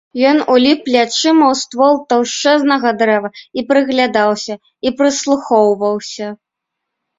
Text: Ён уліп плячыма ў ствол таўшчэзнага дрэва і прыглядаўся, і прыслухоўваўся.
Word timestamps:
Ён 0.29 0.37
уліп 0.53 0.79
плячыма 0.87 1.45
ў 1.51 1.59
ствол 1.63 1.99
таўшчэзнага 2.13 2.95
дрэва 3.03 3.29
і 3.61 3.65
прыглядаўся, 3.73 4.59
і 4.87 4.95
прыслухоўваўся. 5.05 6.35